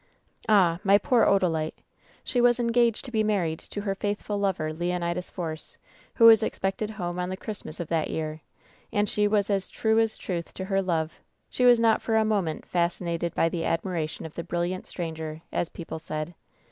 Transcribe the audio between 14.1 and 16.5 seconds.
of the brilliant stranger,' as people said.